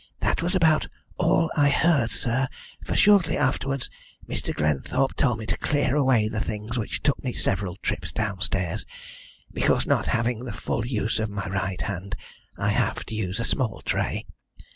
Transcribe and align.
That 0.21 0.41
was 0.41 0.55
about 0.55 0.87
all 1.19 1.51
I 1.55 1.69
heard, 1.69 2.09
sir, 2.09 2.47
for 2.83 2.95
shortly 2.95 3.37
afterwards 3.37 3.87
Mr. 4.27 4.51
Glenthorpe 4.51 5.13
told 5.15 5.37
me 5.37 5.45
to 5.45 5.55
clear 5.57 5.95
away 5.95 6.27
the 6.27 6.39
things, 6.39 6.75
which 6.75 7.03
took 7.03 7.23
me 7.23 7.33
several 7.33 7.75
trips 7.75 8.11
downstairs, 8.11 8.83
because, 9.53 9.85
not 9.85 10.07
having 10.07 10.43
the 10.45 10.53
full 10.53 10.87
use 10.87 11.19
of 11.19 11.29
my 11.29 11.45
right 11.47 11.83
hand, 11.83 12.15
I 12.57 12.69
have 12.69 13.05
to 13.05 13.13
use 13.13 13.39
a 13.39 13.45
small 13.45 13.81
tray. 13.81 14.25